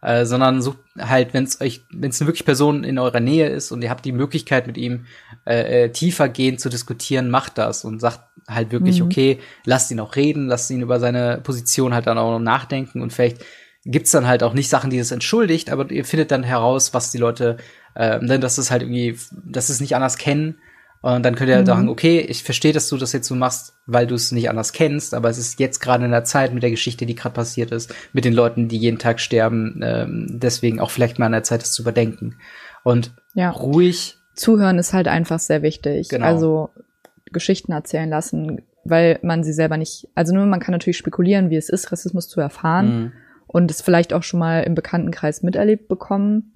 [0.00, 3.48] Äh, sondern sucht halt, wenn es euch, wenn es eine wirklich Person in eurer Nähe
[3.48, 5.06] ist und ihr habt die Möglichkeit mit ihm
[5.44, 9.06] äh, äh, tiefer gehend zu diskutieren, macht das und sagt halt wirklich, mhm.
[9.06, 13.02] okay, lasst ihn auch reden, lasst ihn über seine Position halt dann auch noch nachdenken
[13.02, 13.44] und vielleicht
[13.84, 17.10] gibt's dann halt auch nicht Sachen, die es entschuldigt, aber ihr findet dann heraus, was
[17.10, 17.56] die Leute,
[17.96, 20.60] äh, denn das ist halt irgendwie, dass es nicht anders kennen
[21.00, 21.70] und dann könnt ihr halt mhm.
[21.70, 24.72] sagen, okay, ich verstehe, dass du das jetzt so machst, weil du es nicht anders
[24.72, 27.70] kennst, aber es ist jetzt gerade in der Zeit mit der Geschichte, die gerade passiert
[27.70, 31.44] ist, mit den Leuten, die jeden Tag sterben, ähm, deswegen auch vielleicht mal an der
[31.44, 32.36] Zeit, das zu überdenken.
[32.82, 33.50] Und ja.
[33.50, 34.16] ruhig.
[34.34, 36.08] Zuhören ist halt einfach sehr wichtig.
[36.08, 36.26] Genau.
[36.26, 36.70] Also
[37.30, 41.56] Geschichten erzählen lassen, weil man sie selber nicht, also nur man kann natürlich spekulieren, wie
[41.56, 43.12] es ist, Rassismus zu erfahren mhm.
[43.46, 46.52] und es vielleicht auch schon mal im Bekanntenkreis miterlebt bekommen.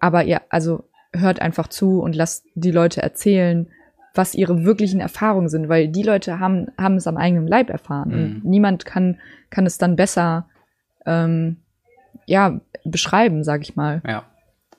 [0.00, 3.68] Aber ihr, also hört einfach zu und lasst die Leute erzählen,
[4.14, 8.08] was ihre wirklichen Erfahrungen sind, weil die Leute haben, haben es am eigenen Leib erfahren.
[8.10, 8.14] Mhm.
[8.14, 9.18] Und niemand kann,
[9.50, 10.48] kann es dann besser
[11.04, 11.58] ähm,
[12.26, 14.02] ja, beschreiben, sag ich mal.
[14.06, 14.24] Ja.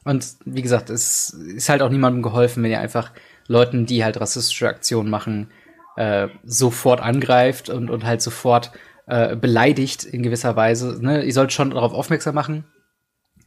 [0.05, 3.11] Und wie gesagt, es ist halt auch niemandem geholfen, wenn ihr einfach
[3.47, 5.49] Leuten, die halt rassistische Aktionen machen,
[5.97, 8.71] äh, sofort angreift und, und halt sofort
[9.07, 10.97] äh, beleidigt in gewisser Weise.
[11.01, 11.23] Ne?
[11.23, 12.65] Ihr sollt schon darauf aufmerksam machen,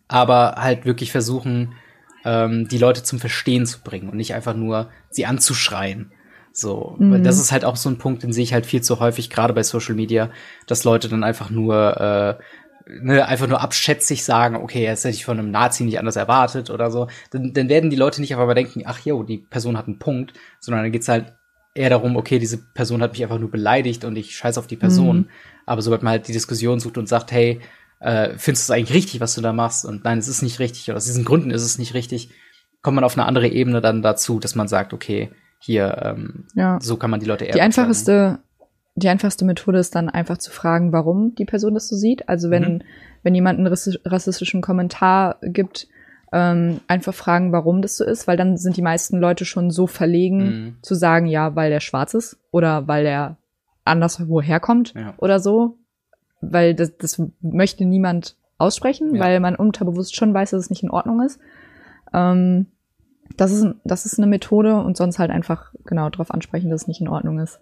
[0.09, 1.75] aber halt wirklich versuchen,
[2.25, 6.13] ähm, die Leute zum Verstehen zu bringen und nicht einfach nur sie anzuschreien.
[6.53, 7.13] So, mhm.
[7.13, 9.31] weil das ist halt auch so ein Punkt, den sehe ich halt viel zu häufig,
[9.31, 10.31] gerade bei Social Media,
[10.67, 12.43] dass Leute dann einfach nur äh,
[12.89, 16.71] ne, einfach nur abschätzig sagen, okay, jetzt hätte ich von einem Nazi nicht anders erwartet
[16.71, 19.77] oder so, dann, dann werden die Leute nicht einfach mal denken, ach jo, die Person
[19.77, 21.33] hat einen Punkt, sondern dann geht's halt
[21.75, 24.77] eher darum, okay, diese Person hat mich einfach nur beleidigt und ich scheiß auf die
[24.77, 25.17] Person.
[25.17, 25.29] Mhm.
[25.67, 27.61] Aber sobald man halt die Diskussion sucht und sagt, hey,
[28.01, 29.85] äh, findest du es eigentlich richtig, was du da machst?
[29.85, 30.89] Und nein, es ist nicht richtig.
[30.89, 32.31] Oder aus diesen Gründen ist es nicht richtig.
[32.83, 35.31] Kommt man auf eine andere Ebene dann dazu, dass man sagt, okay,
[35.61, 36.79] hier, ähm, ja.
[36.81, 38.39] so kann man die Leute eher Die einfachste,
[38.95, 42.29] die einfachste Methode ist dann einfach zu fragen, warum die Person das so sieht.
[42.29, 42.83] Also wenn, mhm.
[43.23, 45.89] wenn jemand einen rassistischen Kommentar gibt,
[46.33, 49.87] ähm, einfach fragen, warum das so ist, weil dann sind die meisten Leute schon so
[49.87, 50.77] verlegen mhm.
[50.83, 53.39] zu sagen, ja, weil der schwarz ist oder weil er
[53.85, 55.15] anders woher kommt ja.
[55.17, 55.79] oder so
[56.41, 59.23] weil das, das möchte niemand aussprechen, ja.
[59.23, 61.41] weil man unterbewusst schon weiß, dass es nicht in Ordnung ist.
[62.13, 62.67] Ähm,
[63.37, 66.89] das ist, das ist eine Methode und sonst halt einfach genau darauf ansprechen, dass es
[66.89, 67.61] nicht in Ordnung ist.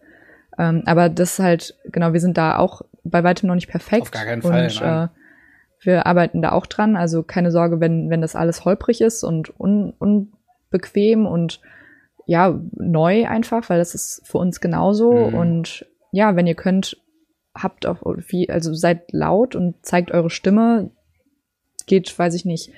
[0.58, 4.02] Ähm, aber das ist halt, genau, wir sind da auch bei weitem noch nicht perfekt.
[4.02, 4.64] Auf gar keinen Fall.
[4.64, 5.08] Und äh,
[5.80, 6.96] wir arbeiten da auch dran.
[6.96, 11.60] Also keine Sorge, wenn, wenn das alles holprig ist und un, unbequem und
[12.26, 15.12] ja, neu einfach, weil das ist für uns genauso.
[15.12, 15.34] Mhm.
[15.34, 16.96] Und ja, wenn ihr könnt,
[17.56, 20.90] habt auch wie, also seid laut und zeigt eure Stimme.
[21.86, 22.72] Geht, weiß ich nicht,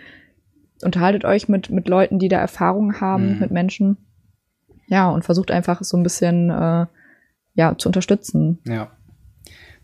[0.82, 3.38] unterhaltet euch mit, mit Leuten, die da Erfahrung haben, mhm.
[3.40, 3.96] mit Menschen.
[4.86, 6.86] Ja, und versucht einfach so ein bisschen, äh,
[7.54, 8.58] ja, zu unterstützen.
[8.66, 8.90] Ja.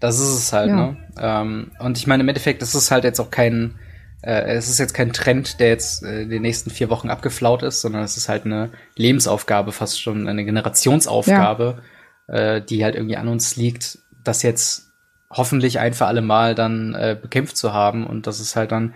[0.00, 0.76] Das ist es halt, ja.
[0.76, 0.96] ne?
[1.18, 3.78] Ähm, und ich meine, im Endeffekt, das ist halt jetzt auch kein,
[4.22, 7.62] äh, es ist jetzt kein Trend, der jetzt äh, in den nächsten vier Wochen abgeflaut
[7.62, 11.82] ist, sondern es ist halt eine Lebensaufgabe, fast schon eine Generationsaufgabe,
[12.28, 12.34] ja.
[12.34, 14.90] äh, die halt irgendwie an uns liegt, das jetzt
[15.30, 18.94] hoffentlich ein für alle Mal dann äh, bekämpft zu haben und dass es halt dann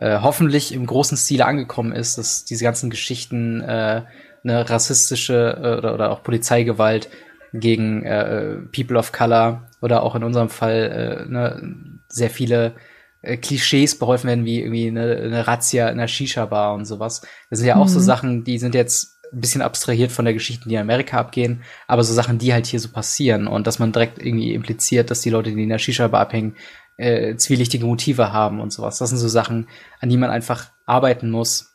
[0.00, 4.02] äh, hoffentlich im großen Stile angekommen ist, dass diese ganzen Geschichten äh,
[4.44, 7.08] eine rassistische äh, oder, oder auch Polizeigewalt
[7.52, 12.74] gegen äh, People of Color oder auch in unserem Fall äh, ne, sehr viele
[13.22, 17.22] äh, Klischees beholfen werden, wie irgendwie eine, eine Razzia in der Shisha-Bar und sowas.
[17.50, 17.90] Das sind ja auch mhm.
[17.90, 21.62] so Sachen, die sind jetzt ein bisschen abstrahiert von der Geschichte, die in Amerika abgehen,
[21.86, 25.20] aber so Sachen, die halt hier so passieren und dass man direkt irgendwie impliziert, dass
[25.20, 26.56] die Leute, die in der Shisha-Bar abhängen,
[26.96, 28.98] äh, zwielichtige Motive haben und sowas.
[28.98, 29.68] Das sind so Sachen,
[30.00, 31.72] an die man einfach arbeiten muss.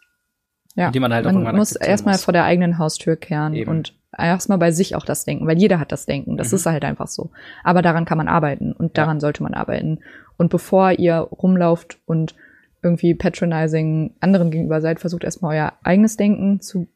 [0.75, 3.69] Ja, die man halt man auch muss erstmal vor der eigenen Haustür kehren Eben.
[3.69, 6.37] und erstmal bei sich auch das Denken, weil jeder hat das Denken.
[6.37, 6.55] Das mhm.
[6.55, 7.31] ist halt einfach so.
[7.63, 9.21] Aber daran kann man arbeiten und daran ja.
[9.21, 9.99] sollte man arbeiten.
[10.37, 12.35] Und bevor ihr rumlauft und
[12.81, 16.87] irgendwie patronizing anderen gegenüber seid, versucht erstmal euer eigenes Denken zu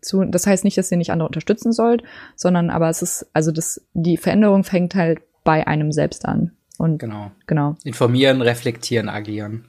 [0.00, 2.02] zu, das heißt nicht, dass ihr nicht andere unterstützen sollt,
[2.34, 6.52] sondern aber es ist, also das, die Veränderung fängt halt bei einem selbst an.
[6.78, 7.30] Und genau.
[7.46, 7.76] genau.
[7.84, 9.66] Informieren, reflektieren, agieren.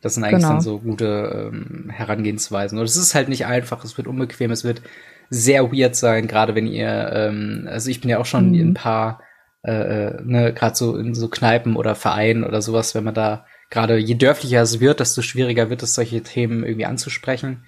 [0.00, 0.50] Das sind eigentlich genau.
[0.50, 2.78] dann so gute ähm, Herangehensweisen.
[2.78, 4.82] Und es ist halt nicht einfach, es wird unbequem, es wird
[5.30, 8.54] sehr weird sein, gerade wenn ihr, ähm, also ich bin ja auch schon mhm.
[8.54, 9.20] in ein paar,
[9.64, 13.46] äh, äh ne, gerade so in so Kneipen oder Vereinen oder sowas, wenn man da
[13.70, 17.64] gerade je dörflicher es wird, desto schwieriger wird es, solche Themen irgendwie anzusprechen.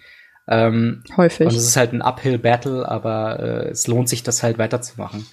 [0.48, 1.46] Ähm, Häufig.
[1.46, 5.26] Und es ist halt ein Uphill-Battle, aber äh, es lohnt sich, das halt weiterzumachen.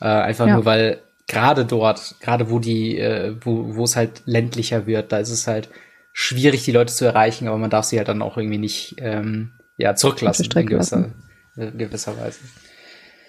[0.00, 0.54] Äh, einfach ja.
[0.54, 5.18] nur, weil gerade dort, gerade wo die, äh, wo, wo es halt ländlicher wird, da
[5.18, 5.70] ist es halt
[6.12, 9.52] schwierig, die Leute zu erreichen, aber man darf sie halt dann auch irgendwie nicht ähm,
[9.78, 11.10] ja, zurücklassen in gewisser,
[11.56, 12.40] äh, gewisser Weise.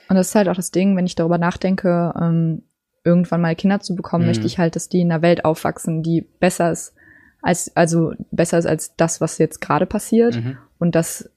[0.09, 2.63] Und das ist halt auch das Ding, wenn ich darüber nachdenke, ähm,
[3.03, 4.29] irgendwann mal Kinder zu bekommen, mhm.
[4.29, 6.93] möchte ich halt, dass die in einer Welt aufwachsen, die besser ist
[7.41, 10.35] als, also besser ist als das, was jetzt gerade passiert.
[10.35, 10.57] Mhm.
[10.79, 11.29] Und dass,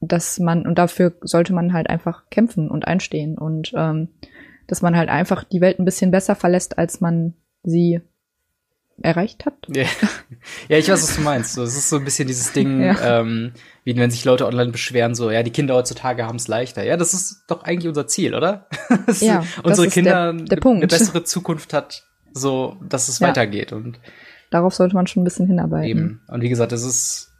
[0.00, 4.08] dass man, und dafür sollte man halt einfach kämpfen und einstehen und ähm,
[4.66, 8.00] dass man halt einfach die Welt ein bisschen besser verlässt, als man sie
[9.00, 9.54] erreicht hat.
[9.68, 9.84] Ja,
[10.68, 11.56] ja ich weiß, was du meinst.
[11.58, 13.20] Es ist so ein bisschen dieses Ding, ja.
[13.20, 13.52] ähm,
[13.84, 16.84] wie wenn sich Leute online beschweren, so, ja, die Kinder heutzutage haben es leichter.
[16.84, 18.68] Ja, das ist doch eigentlich unser Ziel, oder?
[19.20, 23.28] ja, unsere Kinder der, der eine bessere Zukunft hat, so, dass es ja.
[23.28, 23.72] weitergeht.
[23.72, 23.98] Und
[24.50, 25.88] darauf sollte man schon ein bisschen hinarbeiten.
[25.88, 26.20] Eben.
[26.28, 27.31] Und wie gesagt, es ist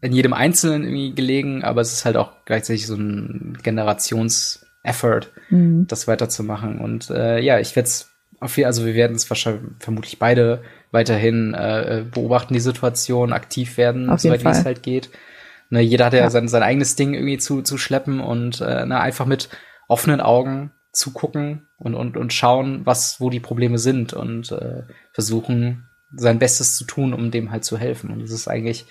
[0.00, 5.86] in jedem Einzelnen irgendwie gelegen, aber es ist halt auch gleichzeitig so ein Generations-Effort, mhm.
[5.86, 6.78] das weiterzumachen.
[6.78, 8.10] Und äh, ja, ich werde es
[8.40, 13.76] auf jeden also wir werden es wahrscheinlich vermutlich beide weiterhin äh, beobachten, die Situation, aktiv
[13.76, 15.10] werden, soweit wie es halt geht.
[15.68, 16.30] Ne, jeder hat ja, ja.
[16.30, 19.50] Sein, sein eigenes Ding irgendwie zu, zu schleppen und äh, na, einfach mit
[19.86, 24.82] offenen Augen zugucken und, und, und schauen, was, wo die Probleme sind und äh,
[25.12, 28.10] versuchen, sein Bestes zu tun, um dem halt zu helfen.
[28.10, 28.86] Und es ist eigentlich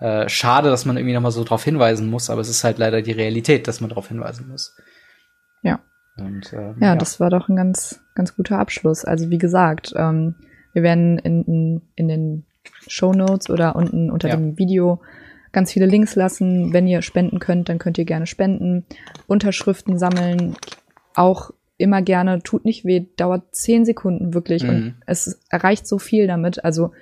[0.00, 3.02] äh, schade, dass man irgendwie nochmal so drauf hinweisen muss, aber es ist halt leider
[3.02, 4.76] die Realität, dass man darauf hinweisen muss.
[5.62, 5.80] Ja.
[6.16, 9.04] Und, ähm, ja, ja, das war doch ein ganz, ganz guter Abschluss.
[9.04, 10.36] Also wie gesagt, ähm,
[10.72, 12.44] wir werden in, in, den
[12.86, 14.36] Show Notes oder unten unter ja.
[14.36, 15.00] dem Video
[15.52, 16.72] ganz viele Links lassen.
[16.72, 18.84] Wenn ihr spenden könnt, dann könnt ihr gerne spenden.
[19.26, 20.56] Unterschriften sammeln.
[21.14, 24.68] Auch immer gerne, tut nicht weh, dauert zehn Sekunden wirklich mhm.
[24.68, 26.64] und es erreicht so viel damit.
[26.64, 26.92] Also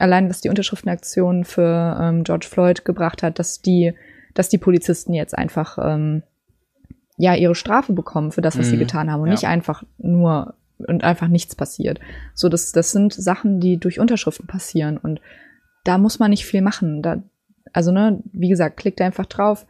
[0.00, 3.94] allein, was die Unterschriftenaktion für ähm, George Floyd gebracht hat, dass die,
[4.34, 6.22] dass die Polizisten jetzt einfach ähm,
[7.16, 8.70] ja ihre Strafe bekommen für das, was mhm.
[8.70, 9.34] sie getan haben und ja.
[9.34, 10.54] nicht einfach nur
[10.86, 12.00] und einfach nichts passiert.
[12.34, 15.20] So, das, das sind Sachen, die durch Unterschriften passieren und
[15.84, 17.02] da muss man nicht viel machen.
[17.02, 17.22] Da,
[17.72, 19.66] also, ne, wie gesagt, klickt einfach drauf,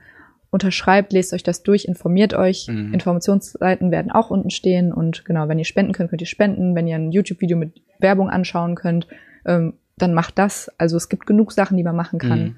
[0.50, 2.68] unterschreibt, lest euch das durch, informiert euch.
[2.68, 2.92] Mhm.
[2.94, 6.74] Informationsseiten werden auch unten stehen und genau, wenn ihr spenden könnt, könnt ihr spenden.
[6.74, 9.06] Wenn ihr ein YouTube-Video mit Werbung anschauen könnt,
[9.46, 10.70] ähm, dann macht das.
[10.78, 12.40] Also es gibt genug Sachen, die man machen kann.
[12.40, 12.56] Mhm.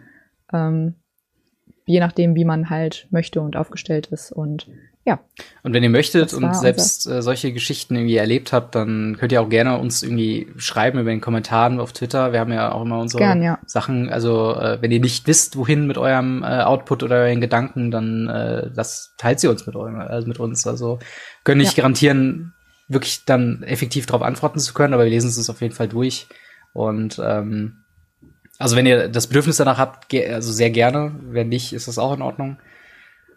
[0.52, 0.94] Ähm,
[1.84, 4.32] je nachdem, wie man halt möchte und aufgestellt ist.
[4.32, 4.68] Und
[5.04, 5.18] ja.
[5.64, 9.42] Und wenn ihr möchtet und selbst äh, solche Geschichten irgendwie erlebt habt, dann könnt ihr
[9.42, 12.32] auch gerne uns irgendwie schreiben über den Kommentaren auf Twitter.
[12.32, 13.58] Wir haben ja auch immer unsere Gern, ja.
[13.66, 14.10] Sachen.
[14.10, 18.28] Also äh, wenn ihr nicht wisst, wohin mit eurem äh, Output oder euren Gedanken, dann
[18.28, 20.66] äh, das teilt sie uns mit, eurem, also mit uns.
[20.68, 21.00] Also
[21.42, 21.82] können nicht ja.
[21.82, 22.54] garantieren,
[22.86, 25.88] wirklich dann effektiv darauf antworten zu können, aber wir lesen es uns auf jeden Fall
[25.88, 26.28] durch.
[26.72, 27.76] Und ähm,
[28.58, 31.14] also wenn ihr das Bedürfnis danach habt, also sehr gerne.
[31.22, 32.58] Wenn nicht, ist das auch in Ordnung.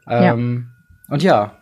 [0.07, 0.67] Ähm,
[1.07, 1.13] ja.
[1.13, 1.57] Und ja,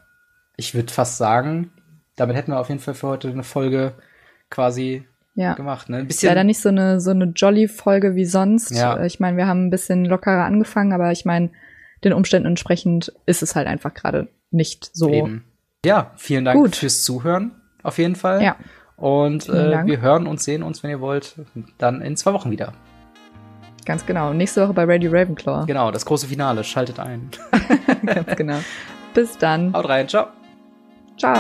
[0.58, 1.72] ich würde fast sagen,
[2.16, 3.94] damit hätten wir auf jeden Fall für heute eine Folge
[4.50, 5.06] quasi
[5.36, 5.54] Ja.
[5.54, 5.90] gemacht.
[5.90, 5.98] Ne?
[5.98, 6.30] Ein Ist bisschen.
[6.30, 8.72] leider nicht so eine, so eine Jolly-Folge wie sonst.
[8.72, 8.98] Ja.
[8.98, 11.50] Äh, Ich meine, wir haben ein bisschen lockerer angefangen, aber ich meine,
[12.04, 15.10] den Umständen entsprechend ist es halt einfach gerade nicht so.
[15.10, 15.46] Eben.
[15.86, 16.76] Ja, vielen Dank Gut.
[16.76, 18.42] fürs Zuhören, auf jeden Fall.
[18.44, 18.58] Ja.
[19.04, 21.36] Und äh, wir hören und sehen uns, wenn ihr wollt,
[21.78, 22.72] dann in zwei Wochen wieder.
[23.84, 24.32] Ganz genau.
[24.32, 25.66] Nächste Woche bei Radio Ravenclaw.
[25.66, 26.64] Genau, das große Finale.
[26.64, 27.30] Schaltet ein.
[28.06, 28.60] Ganz genau.
[29.14, 29.74] Bis dann.
[29.74, 30.28] Haut rein, ciao.
[31.18, 31.36] Ciao.